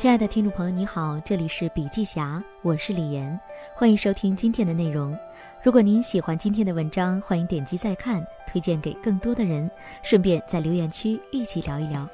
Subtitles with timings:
[0.00, 3.38] 亲爱的听众朋友，你好，这里是笔记侠，我是李岩，
[3.74, 5.14] 欢迎收听今天的内容。
[5.62, 9.70] 如果您喜欢今天的文章，欢迎点击再看，推荐给更多的人，
[10.02, 12.08] 顺便在留言区一起聊一聊。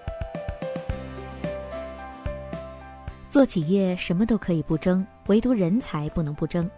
[3.29, 6.69] 做企业什么都可以不争，唯独人才不能不争。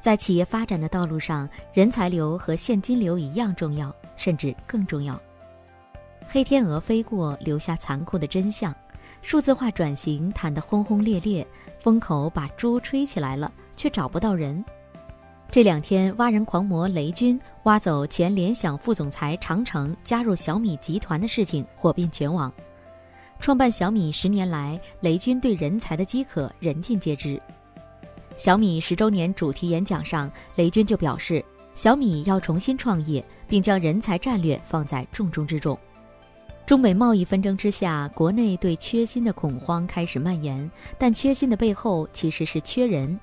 [0.00, 5.20] 在企业发展的道路上，人才流和现金流一样重要，甚至更重要。
[6.26, 8.74] 黑天鹅飞过，留下残酷的真相。
[9.24, 11.44] 数字化转型谈得轰轰烈烈，
[11.80, 14.62] 风口把猪吹起来了，却找不到人。
[15.50, 22.52] 这两天，挖人狂魔雷军挖走前联想副总裁长城，加入小米集团的事情火遍全网。
[23.40, 27.40] 创办小米十年来，雷军对人才的饥渴人尽皆知。
[28.36, 31.42] 小米十周年主题演讲上，雷军就表示，
[31.74, 35.78] 小米要重新创业，并将人才战略放在重中之重。
[36.66, 43.20] 中美贸易纷争之下，国内对缺芯的恐慌开始蔓延，但缺芯的背后其实是缺人。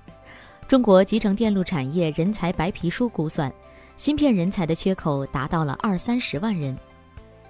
[0.67, 3.51] 中国集成电路产业人才白皮书估算，
[3.97, 6.77] 芯片人才的缺口达到了二三十万人。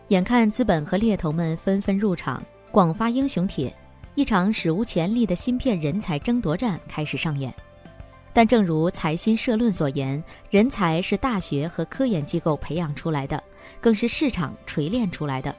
[0.08, 3.74] 眼看资本和猎头们纷纷入场，广发英雄帖，
[4.16, 7.54] 一场史无前例的芯片人才争夺战开始上演。
[8.32, 13.44] 但正如财新社论所言，人才是大学和科研机构培养出来的，
[13.82, 15.54] 更是市场锤炼出来的。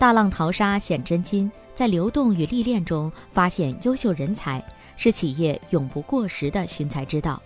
[0.00, 4.64] 大浪淘沙显真金，在流动与历练中发现优秀人才，
[4.96, 7.38] 是企业永不过时的寻才之道。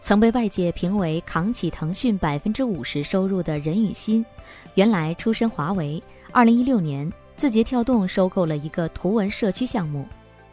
[0.00, 4.26] 曾被外界评为扛起腾讯百分之五十收入的任宇欣，
[4.74, 6.02] 原来出身华为。
[6.32, 10.04] 二零一六年，字节跳动收购了一个图文社区项目，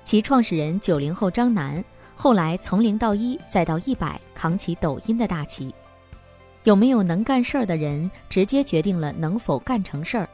[0.03, 5.73] 其创始人九零后张楠，后来从零到一再到一百，扛起抖音的大旗。
[6.65, 10.29] 有没有能干事儿的人，直接决定了能否干成事儿。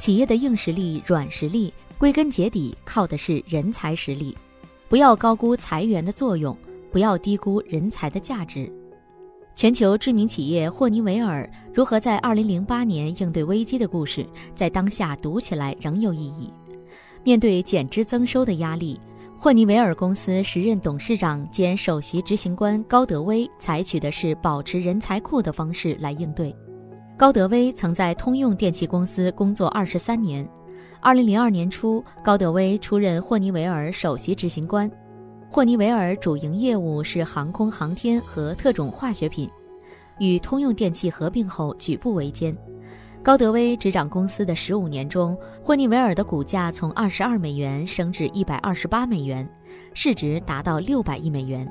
[0.00, 4.34] 企业的硬实力、软实力，归根结底靠的是人才实力。
[4.88, 6.56] 不要高估裁员的作用，
[6.90, 8.72] 不要低估人才的价值。
[9.54, 16.50] 全球知名企业霍尼韦尔如何在2008年应对危机的故事，在当下读起来仍有意义。
[17.22, 18.98] 面对减资增收的压力，
[19.36, 26.56] 霍尼韦尔公司时任董事长兼首席执行官高德威采取的是保持人才库的方式来应对。
[27.20, 30.48] 高德威曾在通用电气公司工作二十三年。
[31.00, 34.90] 二零零二年初，高德威出任霍尼韦尔首席执行官。
[35.46, 39.50] 霍尼韦尔主营业务是航空航天和特种化学品，
[40.18, 42.56] 与通用电气合并后举步维艰。
[43.22, 49.46] 高德威执掌公司的十五年中，霍尼韦尔的股价从二十二美元升至一百二十八美元，
[49.92, 51.70] 市值达到六百亿美元。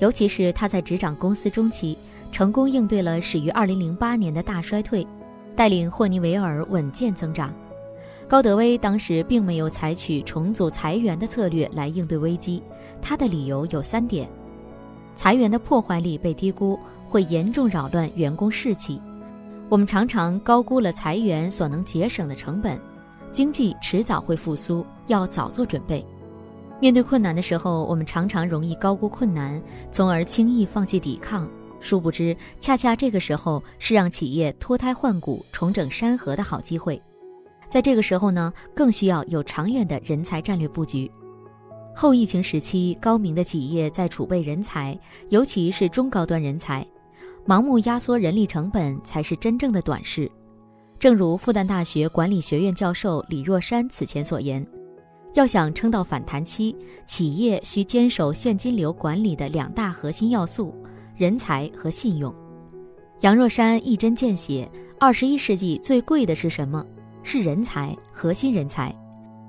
[0.00, 1.96] 尤其是他在执掌公司中期。
[2.34, 5.06] 成功应对了始于2008年的大衰退，
[5.54, 7.54] 带领霍尼韦尔稳健增长。
[8.26, 12.60] 高德威当时并没有采取重组裁员的策略来应对危机，
[13.00, 14.28] 他的理由有三点：
[15.14, 19.00] 裁员的破坏力被低估，会严重扰乱员工士气；
[19.68, 22.76] 我们常常高估了裁员所能节省的成本；
[23.30, 26.04] 经济迟早会复苏，要早做准备。
[26.80, 29.62] 面对困难的时候，我们常常容易高估困难，
[29.92, 31.48] 从而轻易放弃抵抗。
[31.84, 37.00] 殊不知，恰恰这个时候是让企业脱胎换骨、重整山河的好机会。
[37.68, 41.10] 在这个时候呢，更需要有长远的人才战略布局。
[41.94, 46.86] 后疫情时期，高明的企业在储备人才，尤其是中高端人才，
[47.46, 50.30] 盲目压缩人力成本才是真正的短视。
[50.98, 54.66] 正如复旦大学管理学院教授李若山此前所言，
[55.34, 56.74] 要想撑到反弹期，
[57.06, 60.74] 企业需坚守现金流管理的两大核心要素。
[61.16, 62.34] 人才和信用，
[63.20, 64.68] 杨若山一针见血。
[64.98, 66.84] 二十一世纪最贵的是什么？
[67.22, 68.92] 是人才，核心人才。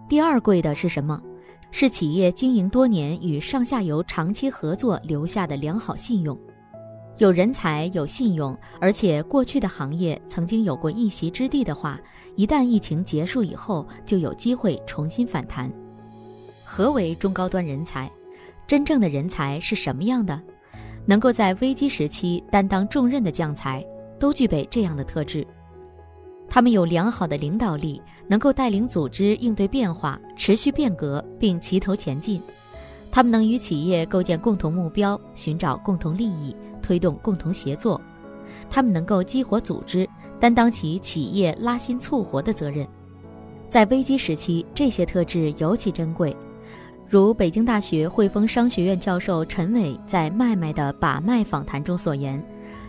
[0.07, 1.19] 第二贵的是什么？
[1.71, 6.37] 是企业经营多年与上下游长期合作留下的良好信用。
[7.17, 11.99] 有人才，有信用，而且过去的行业曾经有过一席之地的话，
[12.35, 15.71] 一旦疫情结束以后，就有机会重新反弹。
[16.63, 18.11] 何为中高端人才？
[18.67, 20.39] 真正的人才是什么样的？
[21.05, 23.85] 能够在危机时期担当重任的将才，
[24.19, 25.45] 都具备这样的特质：
[26.49, 32.39] 他们有良好的领导力，能够带领组织应对变化、持续变革，并齐头前进；
[33.11, 37.99] 他们能与企业构建共同目标，寻找共同利益，推动共同协作；
[38.69, 40.07] 他们能够激活组织，
[40.39, 42.87] 担当起企业拉新促活的责任。
[43.69, 46.35] 在危机时期，这些特质尤其珍贵。
[47.07, 52.43] 如北京大学汇丰商学院教授陈伟在《麦麦的把脉》访谈中所言：“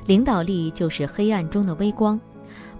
[0.06, 2.18] 领导力就是黑暗中的微光。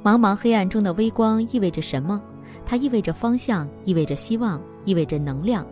[0.03, 2.23] 茫茫黑暗中的微光意味着什么？
[2.65, 5.67] 它意味着方向，意味着希望，意味着能量，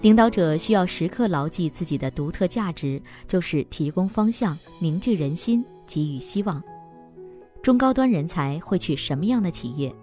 [0.00, 6.60] 领导者需要时刻牢记自己的独特价值，就是提供方向、凝聚人心、给予希望。
[7.62, 9.94] 中高端人才会去什么样的企业？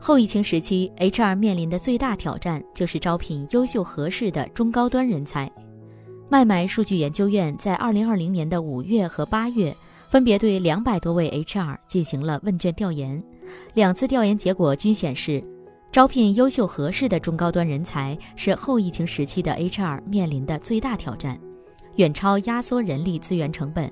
[0.00, 5.50] 后疫情时期，HR 面临的最大挑战就是招聘优秀合适的中高端人才。
[6.28, 9.74] 麦麦数据研究院在2020年的五月和八月，
[10.08, 13.22] 分别对两百多位 HR 进行了问卷调研，
[13.74, 15.42] 两次调研结果均显示。
[15.90, 21.40] 招聘优秀合适的中高端人才是后疫情时期的 HR 面临的最大挑战，
[21.96, 23.90] 远超压缩人力资源成本。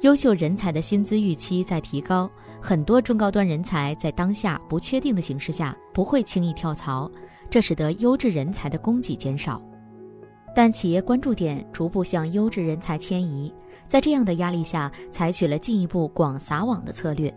[0.00, 2.28] 优秀人才的薪资预期在提高，
[2.66, 7.10] 很多中高端人才在当下不确定的形势下不会轻易跳槽，
[7.50, 9.60] 这使得优质人才的供给减少。
[10.56, 13.52] 但企业关注点逐步向优质人才迁移，
[13.86, 17.30] 在这样的压力下，采取了进一步广撒网的策略。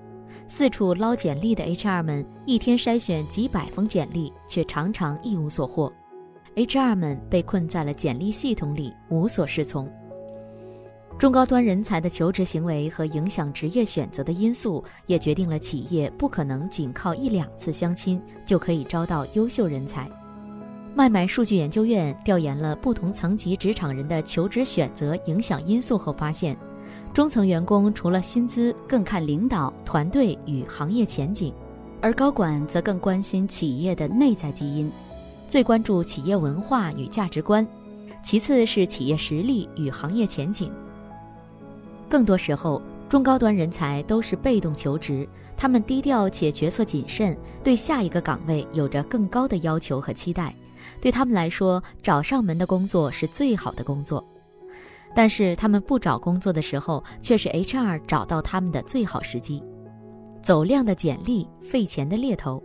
[0.48, 5.92] 四处捞简历的 HR 们，一天筛选几百封简历，却常常一无所获。
[6.56, 9.92] HR 们被困在了简历系统里，无所适从。
[11.20, 20.08] 中高端人才的求职行为和影响职业选择的因素，也决定了企业不可能仅靠一两次相亲就可以招到优秀人才。
[20.94, 26.56] 麦麦数据研究院调研了不同层级职场人的求职选择影响因素后发现。
[27.14, 31.52] 中层员工除了薪资，更看领导团队与行业前景，
[32.00, 34.92] 而高管则更关心企业的内在基因，
[35.48, 37.68] 最关注企业文化与价值观，
[38.24, 40.72] 其次是企业实力与行业前景。
[42.10, 50.56] 更多时候，中高端人才都是被动求职，他们低调且决策谨慎，对下一个岗位有着更高的要求和期待。
[51.02, 54.26] 对他们来说，找上门的工作是最好的工作。
[55.16, 59.64] 但是他们不找工作的时候，却是 HR 找到他们的最好时机。
[60.44, 62.62] 走量的简历，费钱的猎头。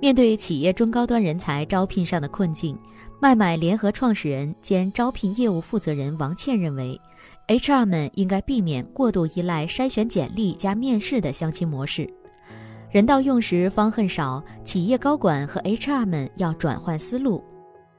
[0.00, 2.78] 面对企业中高端人才招聘上的困境，
[3.20, 7.00] 麦麦联合创始人兼招聘业务负责人王倩认为
[7.48, 12.08] ，HR 们应该避免过度依赖筛选简历加面试的相亲模式。
[12.90, 17.42] 人到用时方恨少，企业高管和 HR 们要转换思路。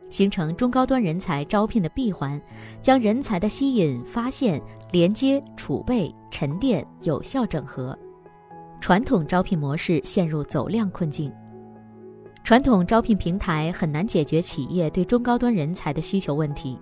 [0.09, 2.41] 形成中高端人才招聘的闭环，
[2.81, 7.97] 将人才的吸引、发现、连接、储备、沉淀有效整合。
[8.79, 11.29] 传统招聘模式陷入走量困境，
[12.41, 16.79] 传统招聘平台很难解决企业对中高端人才的需求问题。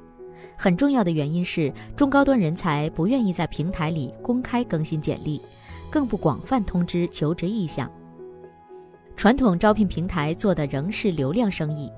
[0.56, 5.42] 很重要的原因是，中高端人才不愿意在平台里公开更新简历，
[5.90, 7.90] 更不广泛通知求职意向。
[9.16, 11.92] 传统招聘平台做的仍是流量生意。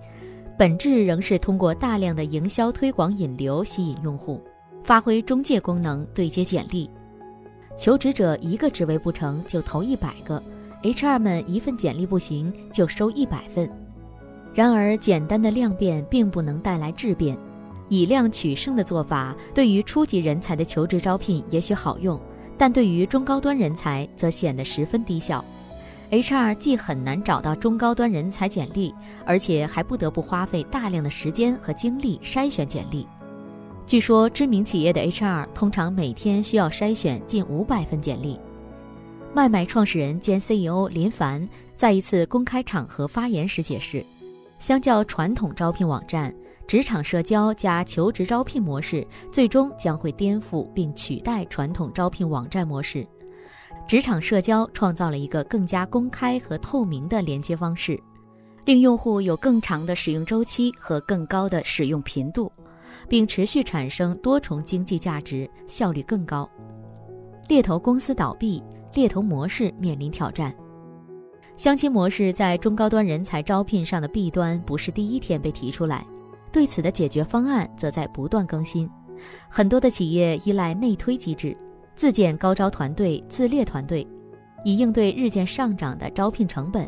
[0.57, 4.41] 本质仍是通过大量的营销推广引流吸引用户，
[4.83, 6.89] 发挥中介功能对接简历。
[7.77, 10.41] 求职者一个职位不成就投一百个
[10.81, 13.69] ，HR 们一份简历不行就收一百份。
[14.51, 17.37] 然而，简单的量变并不能带来质变，
[17.89, 22.19] 以量取胜的做法对于初级人才的求职招聘也许好用，
[22.57, 25.43] 但对于中高端人才则显得十分低效。
[26.09, 28.95] HR 既很难找到中高端人才简历，
[29.25, 33.05] 而且还不得不花费大量的时间和精力筛选简历。
[33.85, 38.39] 据说，知名企业的 HR 通常每天需要筛选近五百份简历。
[39.33, 44.03] 麦麦创始人兼 CEO 林凡在一次公开场合发言时解释，
[44.59, 46.33] 相较传统招聘网站，
[46.67, 53.07] 职场社交加求职招聘模式最终将会颠覆并取代传统招聘网站模式。
[53.87, 57.97] 职场社交创造了一个更加公开和透明的连接方式，
[58.65, 62.51] 令用户有更长的使用周期和更高的使用频度，
[63.07, 66.49] 并持续产生多重经济价值，效率更高。
[67.47, 68.61] 猎头公司倒闭，
[68.93, 70.53] 猎头模式面临挑战。
[71.55, 76.05] 相亲模式在中高端人才招聘上的弊端不是第一天被提出来，
[76.51, 78.89] 对此的解决方案则在不断更新。
[79.49, 81.57] 很多的企业依赖内推机制。
[81.95, 84.07] 自建高招团队、自列团队，
[84.63, 86.87] 以应对日渐上涨的招聘成本。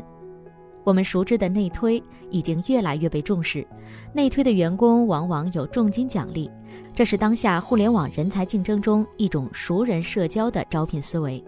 [0.84, 2.00] 我们熟知的内推
[2.30, 3.66] 已经越来越被重视，
[4.12, 6.48] 内推的员工往往有重金奖励，
[6.94, 11.44] 这是当下互联网人才竞争中一种熟人社交的招聘思维。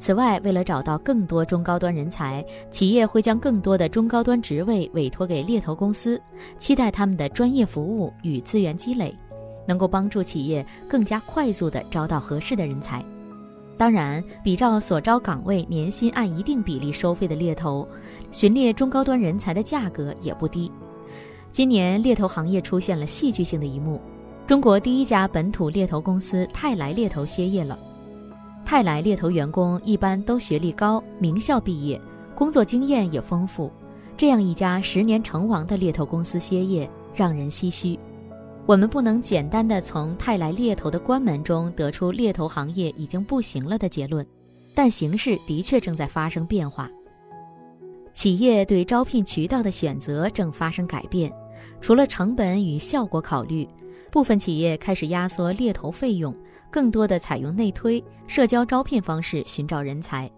[0.00, 6.20] 此外，为了找到更多中高端人才，企业会将更多的中高端职位委托给猎头公司，
[6.58, 9.14] 期待他们的专业服务与资源积累。
[9.66, 13.04] 能够帮助企业更加快速地招到合适的人才。
[13.76, 17.86] 当然，比照所招岗位年薪按一定比例收费的猎头，
[18.32, 20.72] 寻猎中高端人才的价格也不低。
[21.52, 24.00] 今年猎头行业出现了戏剧性的一幕：
[24.44, 27.78] 中国第一家本土猎头公司泰来猎头歇业了。
[28.64, 32.00] 泰来猎头员工一般都学历高，名校毕业，
[32.34, 33.70] 工作经验也丰富。
[34.16, 36.90] 这样一家十年成王的猎头公司歇业。
[37.12, 37.98] 让人唏嘘。
[38.66, 44.24] 我们不能简单的从泰来猎头的关门中得出猎头行业已经不行了的结论，
[44.74, 46.88] 但形势的确正在发生变化。
[48.12, 51.32] 企业对招聘渠道的选择正发生改变，
[51.80, 53.68] 除了成本与效果考虑，
[54.12, 56.32] 部分企业开始压缩猎头费用，
[56.70, 60.30] 更多的采用内推、社交招聘方式寻找人才。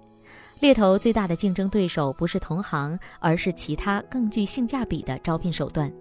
[0.60, 5.92] 猎头最大的竞争对手不是同行，而是其他更具性价比的招聘手段。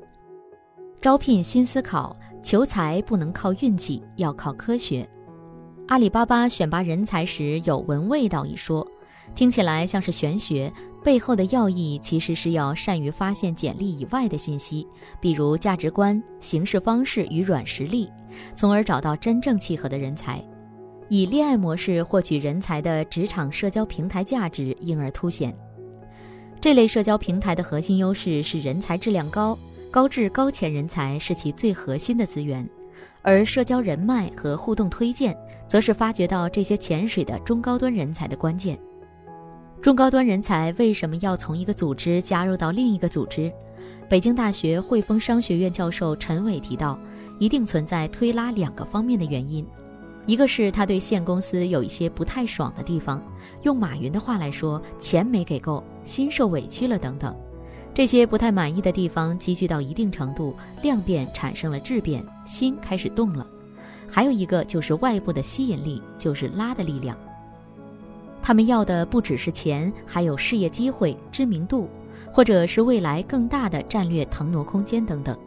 [1.02, 5.08] 招聘新思考，求财不能靠运气，要靠科学。
[5.88, 8.88] 阿里巴巴选拔人才时有“闻味道”一说，
[9.34, 10.72] 听起来像是玄学，
[11.04, 14.88] 背后的要义其实是要善于发现简历以外的信息，
[15.20, 18.08] 比如价值观、行事方式与软实力，
[18.56, 20.40] 从而找到真正契合的人才。
[21.10, 25.54] 以恋爱模式获取人才的职场社交平台价值因而凸显。
[26.62, 29.58] 这类社交平台的核心优势是人才质量高，
[29.90, 32.66] 高质高潜人才是其最核心的资源，
[33.24, 35.36] 而社交人脉和互动推荐
[35.68, 38.78] 则是发掘到这些潜水的中高端人才的关键。
[39.82, 43.52] 中高端人才为什么要从一个组织加入到另一个组织？
[44.08, 47.00] 北京大学汇丰商学院教授陈伟提到，
[47.40, 49.66] 一定存在推拉两个方面的原因。
[50.28, 53.20] 一个是他对现公司有一些不太爽的地方，
[53.64, 57.36] 用马云的话来说，钱没给够，心受委屈了等等，
[57.92, 63.48] 这些不太满意的地方积聚到一定程度，量变产生了质变，心开始动了。
[64.08, 67.18] 还有一个就是外部的吸引力，就是拉的力量。
[68.52, 71.88] 他们要的不只是钱，还有事业机会、知名度，
[72.34, 75.40] 或者是未来更大的战略腾挪空间等等。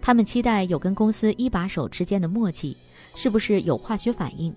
[0.00, 2.76] 他们期待有跟公司一把手之间的默契。
[3.16, 4.54] 是不是有化学反应？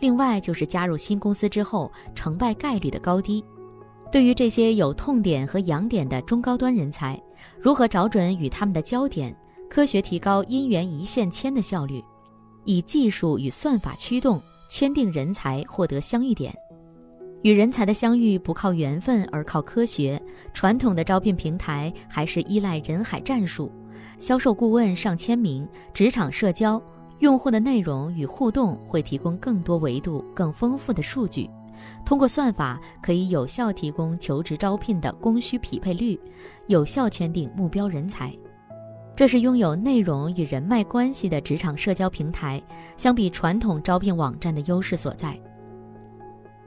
[0.00, 3.44] 另外就是加入新公司之后成败概率的高低。
[4.10, 7.16] 对于这些有痛点和痒点的中高端人才，
[7.60, 9.32] 如何找准与他们的焦点，
[9.68, 12.02] 科学提高因缘一线牵的效率，
[12.64, 16.52] 以技术与算法驱动圈定人才，获得相遇点。
[17.42, 20.20] 与人才的相遇不靠缘分，而靠科学。
[20.52, 23.72] 传统的招聘平台还是依赖人海战术，
[24.18, 26.82] 销售顾问上千名，职场社交。
[27.20, 31.48] 用户的内容与互动会提供更多维度、更丰富的数据，
[32.04, 36.18] 通过算法可以有效提供求职招聘的供需匹配率，
[36.66, 38.32] 有效圈定目标人才。
[39.14, 42.62] 这是拥有内容与人脉关系的职场社交平台
[42.96, 45.38] 相比传统招聘网站的优势所在。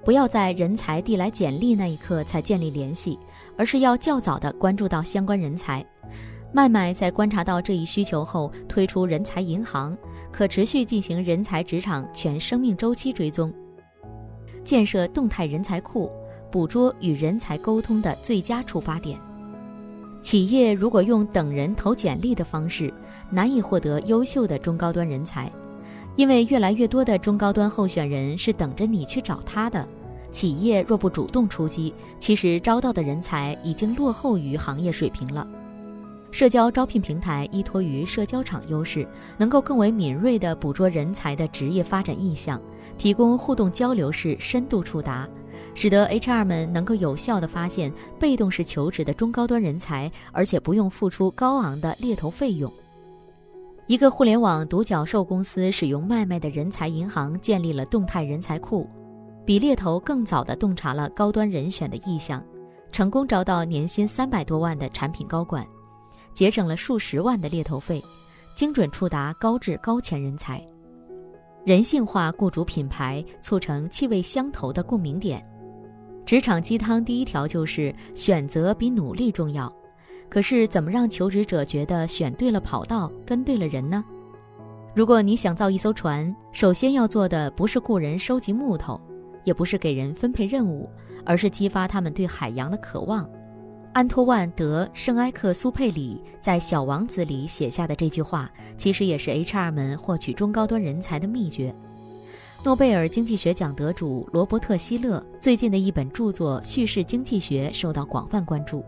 [0.03, 3.17] 不要在人才递来简历那一刻才建立联系，
[3.57, 5.86] 而是要较早的关注到相关人才。
[6.51, 9.98] 麦麦在观察到这一需求后，推出人才银行。
[10.31, 13.53] 可持续进行人才职场全生命周期追踪，
[14.63, 16.12] 建设动态人才库，
[16.51, 19.19] 捕捉与人才沟通的最佳出发点。
[20.24, 22.91] 企业如果用等人投简历的方式，
[23.29, 25.51] 难以获得优秀的中高端人才，
[26.15, 29.88] 因为越来越多的中高端候选人是等着你去找他的。
[30.32, 35.48] 企业若不主动出击，其实招到的人才已经落后于行业水平了。
[36.32, 42.60] 社交招聘平台依托于社交场优势，能够更为敏锐地捕捉人才的职业发展意向，
[42.98, 45.29] 提供互动交流式深度触达，
[45.75, 52.74] 使得 HR 们能够有效地发现被动式求职的中高端人才，而且不用付出高昂的猎头费用。
[53.86, 58.90] 一个互联网独角兽公司使用麦麦的人才银行建立了动态人才库，
[59.46, 62.42] 比猎头更早地洞察了高端人选的意向，
[62.94, 65.68] 成功招到年薪三百多万的产品高管。
[66.34, 68.02] 节省了数十万的猎头费，
[68.56, 70.66] 精准触达高质高潜人才，
[71.66, 75.46] 人性化雇主品牌，促成气味相投的共鸣点。
[76.25, 79.72] 职场鸡汤第一条就是选择比努力重要。
[80.34, 84.04] 可是怎么让求职者觉得选对了跑道，跟对了人呢？
[84.96, 89.00] 如果你想造一艘船，首先要做的不是雇人收集木头，
[89.44, 90.90] 也不是给人分配任务，
[91.24, 93.30] 而是激发他们对海洋的渴望。
[93.94, 101.72] 安托万·德·圣埃克苏佩里在《小王子》里写下的这句话，其实也是 HR 们获取中高端人才的秘诀。
[102.63, 108.84] 诺贝尔经济学奖得主罗伯特·希勒最近的一本著作《叙事经济学》受到广泛关注。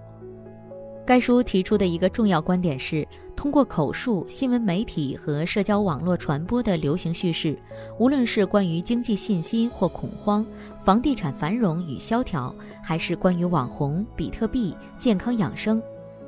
[1.06, 3.08] 该书提出的一个重要观点是。
[3.36, 7.56] 通过口述、新闻媒体和社交网络传播的流行叙事，
[8.00, 10.44] 无论是关于经济信心或恐慌、
[10.84, 15.84] 房地产繁荣与萧条，还是关于网红、比特币、健康养生，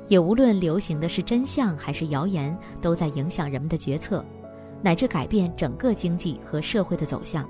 [0.06, 4.22] 也无论流行的是真相还是谣言，都在影响人们的决策，
[4.82, 7.48] 乃至改变整个经济和社会的走向。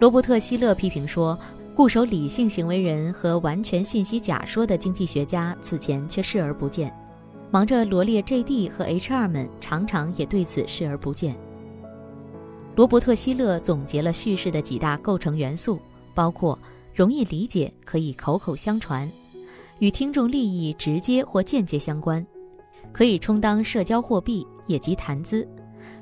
[0.00, 1.38] 罗伯特·希勒批评说，
[1.78, 6.92] 固守理性行为人和完全信息假说的经济学家此前却视而不见。
[7.52, 11.38] 忙着罗列 JD 和 HR 们常常也对此视而不见。
[12.74, 15.78] 罗伯特·希勒总结了叙事的几大构成元素，
[16.16, 16.58] 包括
[16.92, 19.08] 容易理解、可以口口相传、
[19.78, 22.26] 与听众利益直接或间接相关、
[22.92, 25.46] 可以充当社交货币也即谈资、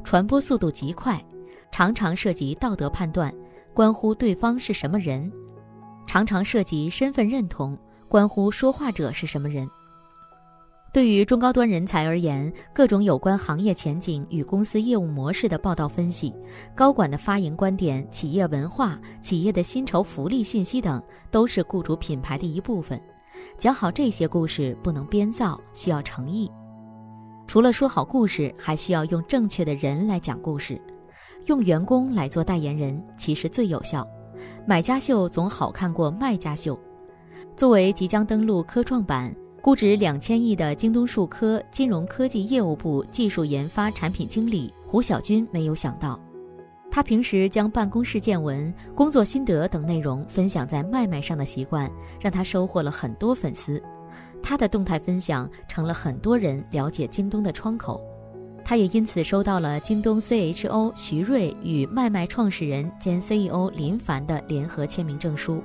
[0.02, 1.22] 传播速度极快、
[1.70, 3.30] 常常涉及道德判断、
[3.74, 5.30] 关乎对方是什么人、
[6.06, 7.76] 常常涉及身份认同、
[8.08, 9.68] 关乎说话者是什么人。
[10.92, 16.34] 对于中高端人才而言，各种有关行业前景与公司业务模式的报道分析、
[16.74, 22.98] 高管的发言观点、企业文化、企业的薪酬福利信息等，都是雇主品牌的一部分。
[23.58, 26.50] 讲好这些故事不能编造，需要诚意。
[27.46, 30.80] 除了说好故事，还需要用正确的人来讲故事。
[31.44, 34.08] 用员工来做代言人，其实最有效。
[34.66, 36.78] 买家秀总好看过卖家秀。
[37.56, 39.34] 作为即将登陆科创板。
[39.62, 46.20] 估值两千亿的京东数科金融科技业务部技术研发产品经理胡晓军没有想到，
[46.88, 51.90] 他平时将办公室见闻、工作心得等内容分享在麦麦上的习惯，
[52.20, 53.82] 让他收获了很多粉丝。
[54.40, 58.00] 他的动态分享成了很多人了解京东的窗口，
[58.68, 65.62] 他也因此收到了京东 CHO 徐瑞与麦麦创始人兼 CEO 林凡的联合签名证书，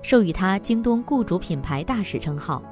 [0.00, 2.62] 授予他京东雇主品牌大使称号。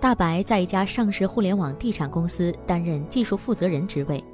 [0.00, 4.24] 大白在一家上市互联网地产公司担任技术负责人职位，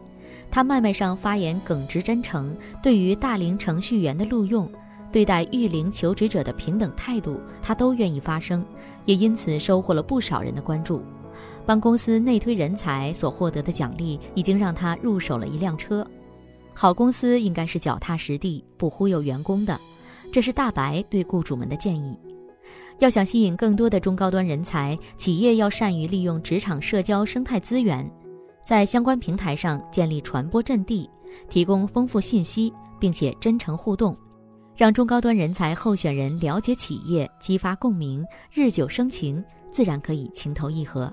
[0.50, 4.66] 他麦麦上发言耿直真诚，对于大龄程序员的录用，
[5.12, 8.64] 对待育龄求职者的平等态度，他都愿意发声，
[9.04, 11.02] 也因此收获了不少人的关注。
[11.64, 16.06] 帮公司内推人才所获得的奖励，已经让他入手了一辆车。
[16.74, 19.80] 好公司应该是脚踏实地，不忽悠员工的，
[20.32, 22.18] 这是大白对雇主们的建议。
[22.98, 28.10] 要想吸引更多的中高端人才，企业要善于利用职场社交生态资源，
[28.64, 31.08] 在相关平台上建立传播阵地，
[31.48, 34.16] 提供丰富信息，并且真诚互动，
[34.74, 41.12] 让中高端人才候选人了解企业，激发共鸣，日久生情，自然可以情投意合。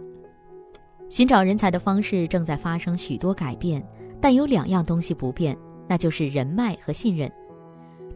[1.14, 3.88] 寻找人才的方式正在发生许多改变，
[4.20, 5.56] 但有两样东西不变，
[5.88, 7.32] 那就是人脉和信任。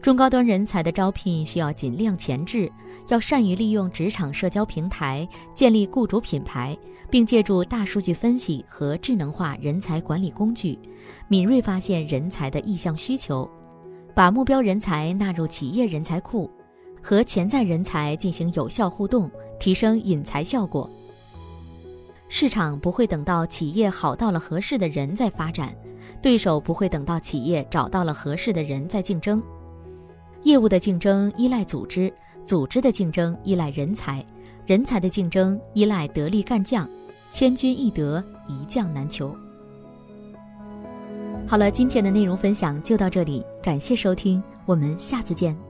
[0.02, 2.68] 中高端人才的招聘需要尽量前置，
[3.06, 6.76] 要善于利用职场社交平台建立雇主品牌，
[7.08, 10.76] 并借助大数据分析和智能化人才管理工具，
[11.28, 13.48] 敏锐发现人才的意向需求，
[14.12, 16.50] 把目标人才纳入企业人才库，
[17.00, 19.30] 和潜在人才进行有效互动，
[19.60, 20.90] 提升引才效果。
[22.28, 25.74] 市场不会等到企业好到了合适的人再发展，
[26.20, 29.42] 对手不会等到企业找到了合适的人再竞争。
[30.42, 32.12] 业务的竞争依赖组织，
[32.44, 34.24] 组织的竞争依赖人才，
[34.66, 36.88] 人才的竞争依赖得力干将。
[37.30, 39.36] 千军易得，一将难求。
[41.46, 45.67] 好了，今天的内容分享就到这里，感谢收听，我们下次见。